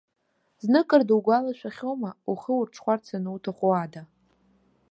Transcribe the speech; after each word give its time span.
Зныкыр 0.63 1.01
дугәалашәахьоума, 1.07 2.11
ухы 2.31 2.51
урҽхәарц 2.59 3.05
ануҭаху 3.17 3.71
ада! 3.83 4.01